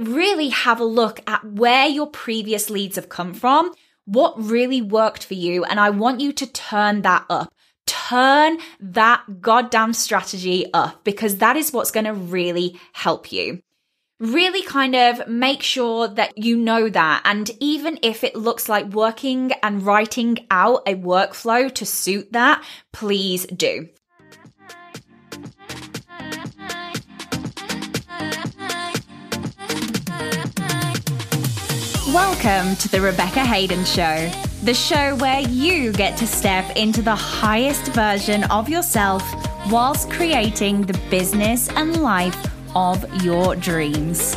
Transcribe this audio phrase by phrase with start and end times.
[0.00, 3.72] really have a look at where your previous leads have come from,
[4.04, 7.52] what really worked for you, and I want you to turn that up.
[7.86, 13.62] Turn that goddamn strategy up because that is what's going to really help you
[14.20, 17.22] really kind of make sure that you know that.
[17.24, 22.62] And even if it looks like working and writing out a workflow to suit that,
[22.92, 23.88] please do.
[32.20, 34.30] Welcome to the Rebecca Hayden Show,
[34.62, 39.22] the show where you get to step into the highest version of yourself
[39.70, 42.36] whilst creating the business and life
[42.76, 44.36] of your dreams.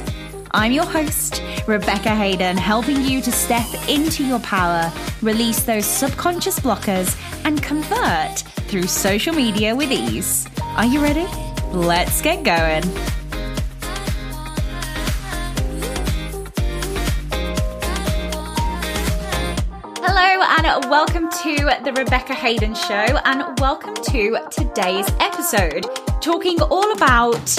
[0.51, 4.89] I'm your host, Rebecca Hayden, helping you to step into your power,
[5.21, 8.39] release those subconscious blockers, and convert
[8.69, 10.47] through social media with ease.
[10.77, 11.27] Are you ready?
[11.73, 12.83] Let's get going.
[20.93, 25.87] Welcome to the Rebecca Hayden Show, and welcome to today's episode,
[26.21, 27.57] talking all about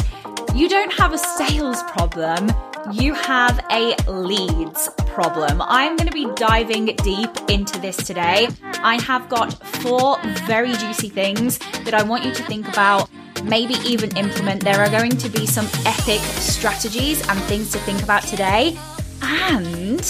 [0.54, 2.48] you don't have a sales problem,
[2.92, 5.60] you have a leads problem.
[5.62, 8.46] I'm going to be diving deep into this today.
[8.84, 13.10] I have got four very juicy things that I want you to think about,
[13.42, 14.62] maybe even implement.
[14.62, 18.78] There are going to be some epic strategies and things to think about today.
[19.20, 20.06] And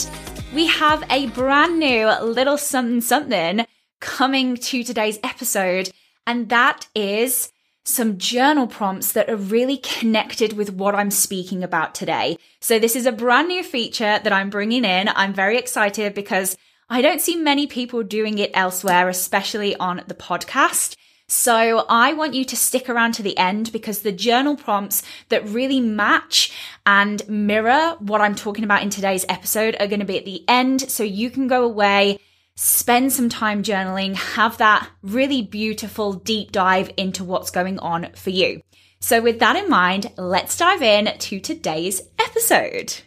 [0.54, 3.66] we have a brand new little something something
[4.00, 5.90] coming to today's episode,
[6.28, 7.50] and that is
[7.84, 12.38] some journal prompts that are really connected with what I'm speaking about today.
[12.60, 15.08] So this is a brand new feature that I'm bringing in.
[15.08, 16.56] I'm very excited because
[16.88, 20.94] I don't see many people doing it elsewhere, especially on the podcast.
[21.28, 25.48] So I want you to stick around to the end because the journal prompts that
[25.48, 26.52] really match
[26.84, 30.44] and mirror what I'm talking about in today's episode are going to be at the
[30.48, 30.90] end.
[30.90, 32.18] So you can go away
[32.56, 38.30] spend some time journaling, have that really beautiful deep dive into what's going on for
[38.30, 38.62] you.
[39.00, 43.02] So, with that in mind, let's dive in to today's episode.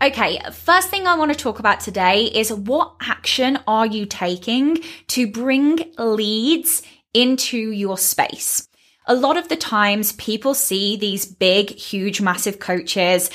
[0.00, 4.78] Okay, first thing I want to talk about today is what action are you taking
[5.08, 6.82] to bring leads
[7.16, 8.68] into your space?
[9.06, 13.30] A lot of the times people see these big, huge, massive coaches.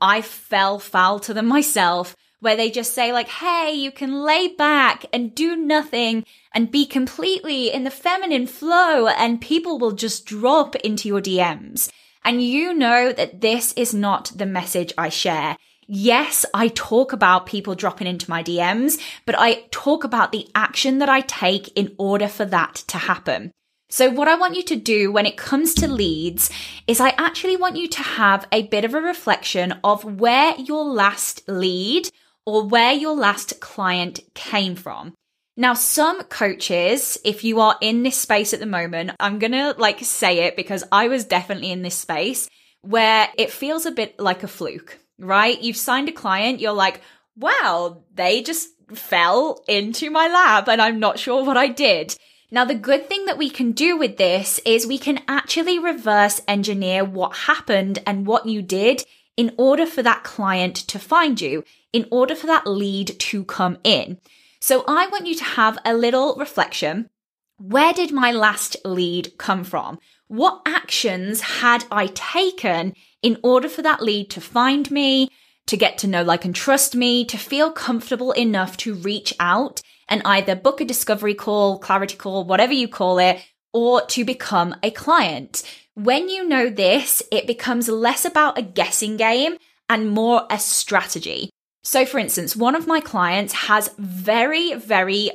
[0.00, 4.48] I fell foul to them myself where they just say like, Hey, you can lay
[4.48, 10.24] back and do nothing and be completely in the feminine flow and people will just
[10.24, 11.90] drop into your DMs.
[12.24, 15.56] And you know that this is not the message I share.
[15.92, 20.98] Yes, I talk about people dropping into my DMs, but I talk about the action
[20.98, 23.50] that I take in order for that to happen.
[23.88, 26.48] So what I want you to do when it comes to leads
[26.86, 30.84] is I actually want you to have a bit of a reflection of where your
[30.84, 32.08] last lead
[32.46, 35.12] or where your last client came from.
[35.56, 39.74] Now, some coaches, if you are in this space at the moment, I'm going to
[39.76, 42.48] like say it because I was definitely in this space
[42.82, 45.60] where it feels a bit like a fluke, right?
[45.60, 47.00] You've signed a client, you're like,
[47.36, 52.16] wow, they just fell into my lab and I'm not sure what I did.
[52.50, 56.40] Now, the good thing that we can do with this is we can actually reverse
[56.48, 59.04] engineer what happened and what you did
[59.36, 63.78] in order for that client to find you, in order for that lead to come
[63.84, 64.18] in.
[64.60, 67.08] So I want you to have a little reflection.
[67.56, 70.00] Where did my last lead come from?
[70.30, 75.28] What actions had I taken in order for that lead to find me,
[75.66, 79.82] to get to know, like, and trust me, to feel comfortable enough to reach out
[80.06, 84.76] and either book a discovery call, clarity call, whatever you call it, or to become
[84.84, 85.64] a client.
[85.94, 89.56] When you know this, it becomes less about a guessing game
[89.88, 91.50] and more a strategy.
[91.82, 95.32] So, for instance, one of my clients has very, very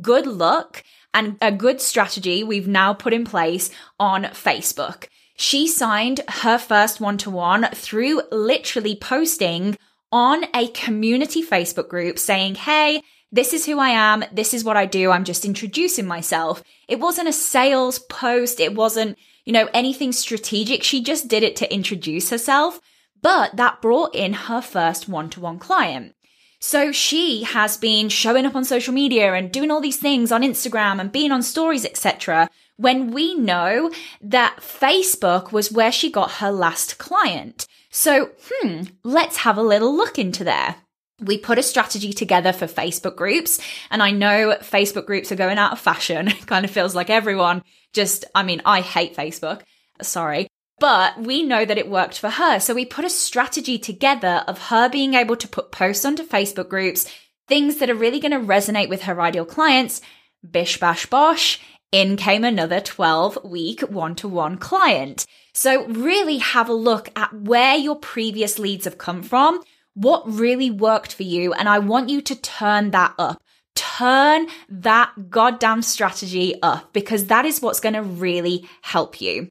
[0.00, 5.08] good luck and a good strategy we've now put in place on Facebook.
[5.36, 9.76] She signed her first one to one through literally posting
[10.12, 13.02] on a community Facebook group saying, Hey,
[13.32, 14.24] this is who I am.
[14.32, 15.10] This is what I do.
[15.10, 16.62] I'm just introducing myself.
[16.88, 18.58] It wasn't a sales post.
[18.58, 20.82] It wasn't, you know, anything strategic.
[20.82, 22.80] She just did it to introduce herself,
[23.22, 26.14] but that brought in her first one to one client.
[26.60, 30.42] So she has been showing up on social media and doing all these things on
[30.42, 32.48] Instagram and being on stories, etc.
[32.76, 33.90] When we know
[34.20, 37.66] that Facebook was where she got her last client.
[37.90, 40.76] So, hmm, let's have a little look into there
[41.20, 43.60] we put a strategy together for Facebook groups.
[43.90, 46.28] And I know Facebook groups are going out of fashion.
[46.40, 49.62] It kind of feels like everyone just, I mean, I hate Facebook.
[50.00, 50.48] Sorry.
[50.80, 52.58] But we know that it worked for her.
[52.58, 56.68] So we put a strategy together of her being able to put posts onto Facebook
[56.68, 57.06] groups,
[57.46, 60.00] things that are really going to resonate with her ideal clients.
[60.48, 61.60] Bish bash bosh.
[61.92, 65.26] In came another 12 week one to one client.
[65.52, 69.62] So really have a look at where your previous leads have come from,
[69.94, 71.52] what really worked for you.
[71.52, 73.42] And I want you to turn that up.
[73.74, 79.50] Turn that goddamn strategy up because that is what's going to really help you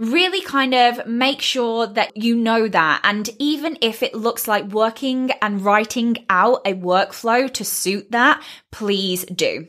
[0.00, 3.02] really kind of make sure that you know that.
[3.04, 8.42] And even if it looks like working and writing out a workflow to suit that,
[8.70, 9.68] please do.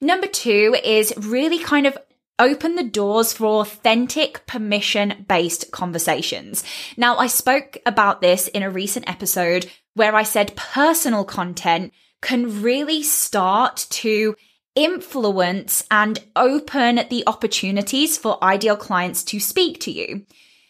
[0.00, 1.98] Number two is really kind of
[2.38, 6.64] open the doors for authentic permission based conversations.
[6.96, 12.62] Now, I spoke about this in a recent episode where I said personal content can
[12.62, 14.36] really start to
[14.74, 20.24] influence and open the opportunities for ideal clients to speak to you.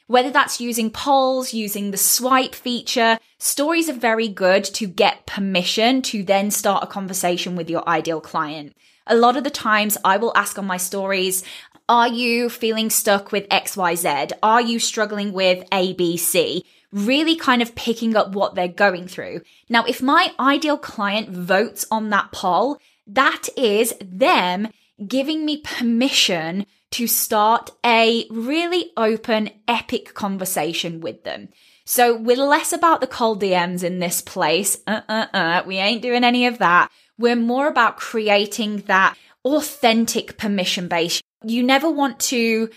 [0.06, 6.02] Whether that's using polls, using the swipe feature, stories are very good to get permission
[6.02, 8.76] to then start a conversation with your ideal client.
[9.06, 11.44] A lot of the times I will ask on my stories,
[11.88, 14.32] are you feeling stuck with XYZ?
[14.42, 16.62] Are you struggling with ABC?
[16.92, 19.40] Really kind of picking up what they're going through.
[19.68, 24.68] Now, if my ideal client votes on that poll, that is them
[25.06, 31.48] giving me permission to start a really open, epic conversation with them.
[31.84, 34.78] So we're less about the cold DMs in this place.
[34.86, 35.62] Uh, uh, uh.
[35.66, 36.90] We ain't doing any of that.
[37.18, 41.20] We're more about creating that authentic permission base.
[41.44, 42.70] You never want to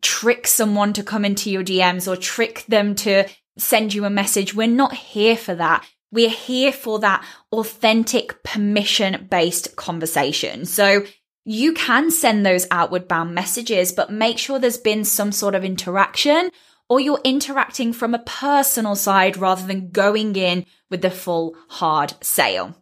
[0.00, 4.54] trick someone to come into your DMs or trick them to send you a message.
[4.54, 5.84] We're not here for that.
[6.10, 10.64] We're here for that authentic permission based conversation.
[10.64, 11.04] So
[11.44, 15.64] you can send those outward bound messages, but make sure there's been some sort of
[15.64, 16.50] interaction
[16.88, 22.14] or you're interacting from a personal side rather than going in with the full hard
[22.22, 22.74] sale.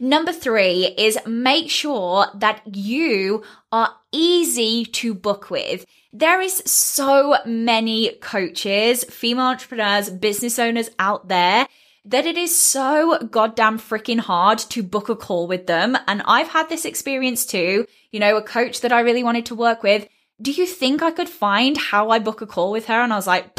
[0.00, 3.42] Number three is make sure that you
[3.72, 5.84] are easy to book with.
[6.12, 11.66] There is so many coaches, female entrepreneurs, business owners out there
[12.04, 15.96] that it is so goddamn freaking hard to book a call with them.
[16.06, 17.86] And I've had this experience too.
[18.10, 20.08] You know, a coach that I really wanted to work with.
[20.40, 23.02] Do you think I could find how I book a call with her?
[23.02, 23.58] And I was like,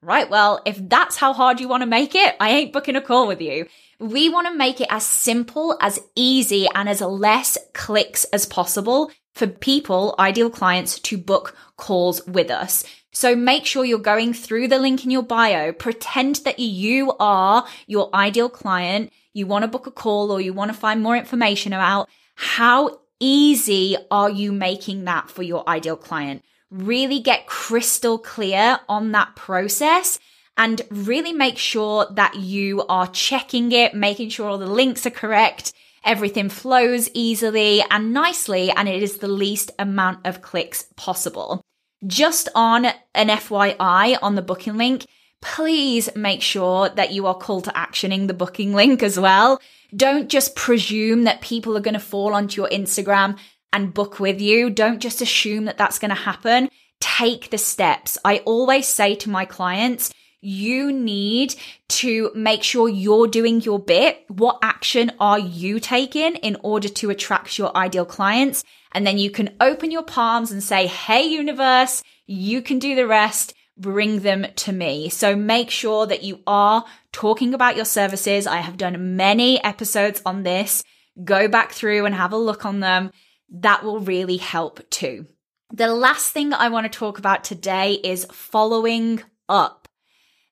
[0.00, 3.00] right, well, if that's how hard you want to make it, I ain't booking a
[3.00, 3.66] call with you.
[3.98, 9.10] We want to make it as simple, as easy, and as less clicks as possible
[9.34, 12.84] for people, ideal clients, to book calls with us.
[13.12, 15.72] So make sure you're going through the link in your bio.
[15.72, 19.12] Pretend that you are your ideal client.
[19.32, 23.00] You want to book a call or you want to find more information about how
[23.18, 26.44] easy are you making that for your ideal client?
[26.70, 30.18] Really get crystal clear on that process
[30.56, 35.10] and really make sure that you are checking it, making sure all the links are
[35.10, 35.72] correct.
[36.04, 41.62] Everything flows easily and nicely, and it is the least amount of clicks possible
[42.06, 45.06] just on an FYI on the booking link,
[45.40, 49.60] please make sure that you are call to actioning the booking link as well.
[49.94, 53.38] Don't just presume that people are going to fall onto your Instagram
[53.72, 54.70] and book with you.
[54.70, 56.68] Don't just assume that that's going to happen.
[57.00, 58.18] Take the steps.
[58.24, 60.12] I always say to my clients,
[60.42, 61.54] you need
[61.88, 64.24] to make sure you're doing your bit.
[64.28, 68.64] What action are you taking in order to attract your ideal clients?
[68.92, 73.06] And then you can open your palms and say, Hey, universe, you can do the
[73.06, 73.54] rest.
[73.76, 75.08] Bring them to me.
[75.08, 78.46] So make sure that you are talking about your services.
[78.46, 80.84] I have done many episodes on this.
[81.24, 83.10] Go back through and have a look on them.
[83.48, 85.26] That will really help too.
[85.72, 89.88] The last thing I want to talk about today is following up.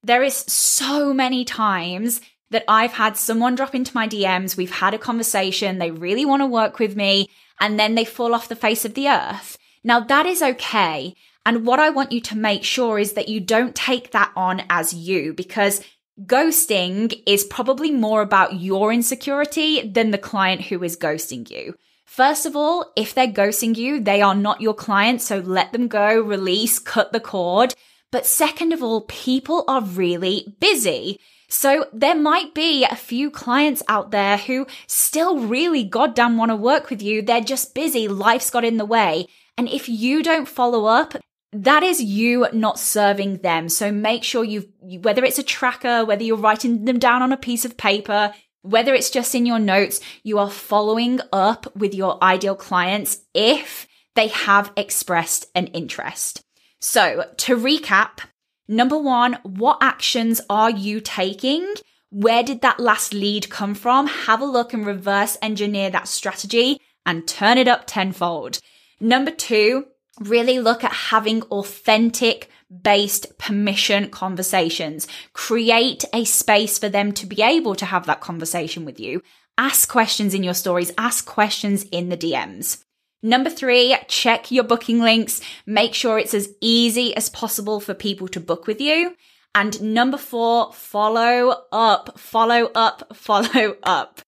[0.02, 4.56] There is so many times that I've had someone drop into my DMs.
[4.56, 5.78] We've had a conversation.
[5.78, 7.28] They really want to work with me
[7.60, 9.58] and then they fall off the face of the earth.
[9.84, 11.14] Now that is okay.
[11.46, 14.62] And what I want you to make sure is that you don't take that on
[14.68, 15.80] as you because
[16.24, 21.74] ghosting is probably more about your insecurity than the client who is ghosting you.
[22.04, 25.22] First of all, if they're ghosting you, they are not your client.
[25.22, 27.74] So let them go, release, cut the cord.
[28.10, 31.20] But second of all, people are really busy.
[31.48, 36.56] So there might be a few clients out there who still really goddamn want to
[36.56, 37.22] work with you.
[37.22, 38.06] They're just busy.
[38.06, 39.26] Life's got in the way.
[39.56, 41.14] And if you don't follow up,
[41.52, 43.70] that is you not serving them.
[43.70, 44.68] So make sure you,
[45.00, 48.94] whether it's a tracker, whether you're writing them down on a piece of paper, whether
[48.94, 54.28] it's just in your notes, you are following up with your ideal clients if they
[54.28, 56.42] have expressed an interest.
[56.80, 58.18] So to recap,
[58.68, 61.74] Number one, what actions are you taking?
[62.10, 64.06] Where did that last lead come from?
[64.06, 68.60] Have a look and reverse engineer that strategy and turn it up tenfold.
[69.00, 69.86] Number two,
[70.20, 75.08] really look at having authentic based permission conversations.
[75.32, 79.22] Create a space for them to be able to have that conversation with you.
[79.56, 82.84] Ask questions in your stories, ask questions in the DMs.
[83.22, 85.40] Number three, check your booking links.
[85.66, 89.16] Make sure it's as easy as possible for people to book with you.
[89.54, 94.20] And number four, follow up, follow up, follow up.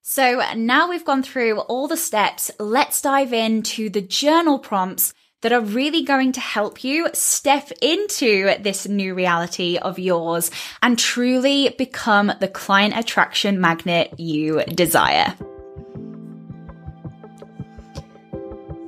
[0.00, 5.52] So now we've gone through all the steps, let's dive into the journal prompts that
[5.52, 10.50] are really going to help you step into this new reality of yours
[10.82, 15.36] and truly become the client attraction magnet you desire.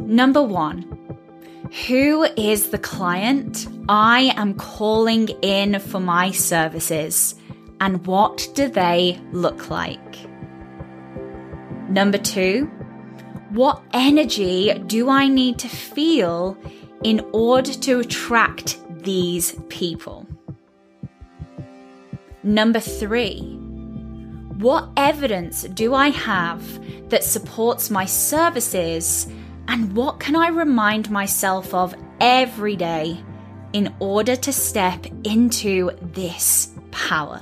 [0.06, 0.82] Number one,
[1.88, 7.34] who is the client I am calling in for my services
[7.80, 9.98] and what do they look like?
[11.88, 12.66] Number two,
[13.48, 16.58] what energy do I need to feel
[17.02, 20.26] in order to attract these people?
[22.42, 23.40] Number three,
[24.58, 26.62] what evidence do I have
[27.08, 29.26] that supports my services
[29.68, 33.22] and what can I remind myself of every day
[33.72, 37.40] in order to step into this power?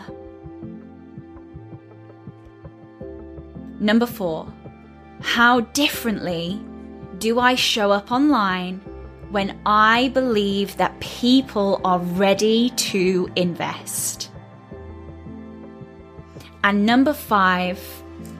[3.80, 4.46] Number four,
[5.20, 6.60] how differently
[7.18, 8.80] do I show up online
[9.30, 14.30] when I believe that people are ready to invest?
[16.64, 17.80] And number five,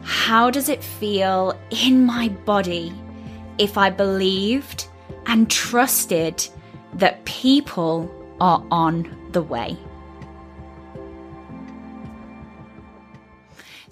[0.02, 2.92] how does it feel in my body
[3.59, 4.87] if I believed
[5.26, 6.47] and trusted
[6.94, 9.76] that people are on the way?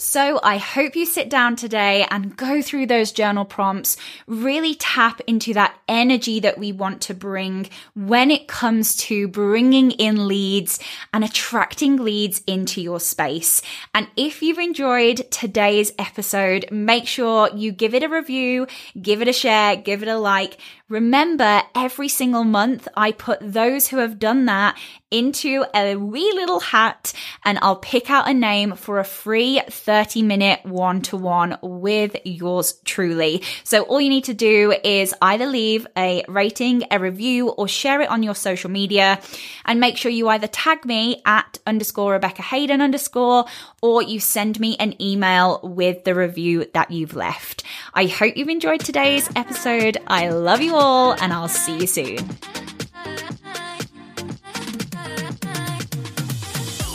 [0.02, 5.20] So I hope you sit down today and go through those journal prompts, really tap
[5.26, 10.80] into that energy that we want to bring when it comes to bringing in leads
[11.12, 13.60] and attracting leads into your space.
[13.94, 18.68] And if you've enjoyed today's episode, make sure you give it a review,
[19.02, 20.56] give it a share, give it a like.
[20.90, 24.76] Remember, every single month I put those who have done that
[25.12, 27.12] into a wee little hat
[27.44, 32.16] and I'll pick out a name for a free 30 minute one to one with
[32.24, 33.42] yours truly.
[33.62, 38.00] So all you need to do is either leave a rating, a review, or share
[38.00, 39.20] it on your social media
[39.64, 43.44] and make sure you either tag me at underscore Rebecca Hayden underscore
[43.80, 47.62] or you send me an email with the review that you've left.
[47.94, 49.96] I hope you've enjoyed today's episode.
[50.08, 52.28] I love you all and I'll see you soon.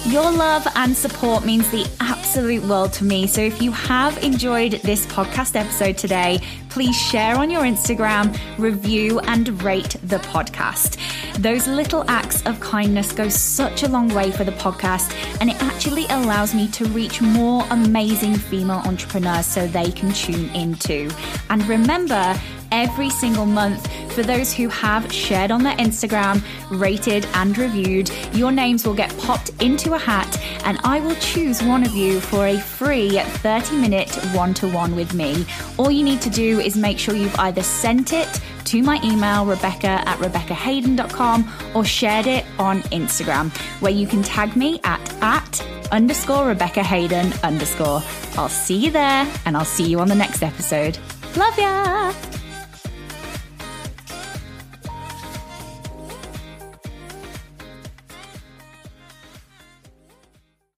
[0.08, 3.28] Your love and support means the absolute world to me.
[3.28, 6.40] So if you have enjoyed this podcast episode today,
[6.70, 10.98] please share on your Instagram, review, and rate the podcast.
[11.42, 15.62] Those little acts of kindness go such a long way for the podcast, and it
[15.62, 21.10] actually allows me to reach more amazing female entrepreneurs so they can tune in too.
[21.50, 22.40] And remember,
[22.76, 23.90] every single month.
[24.14, 29.18] For those who have shared on their Instagram, rated, and reviewed, your names will get
[29.18, 33.78] popped into a hat, and I will choose one of you for a free 30
[33.78, 35.46] minute one to one with me.
[35.78, 39.46] All you need to do is make sure you've either sent it to my email,
[39.46, 45.66] rebecca at rebeccahayden.com, or shared it on Instagram, where you can tag me at, at
[45.92, 48.02] underscore Rebecca Hayden underscore.
[48.38, 50.98] I'll see you there, and I'll see you on the next episode.
[51.38, 52.35] Love ya!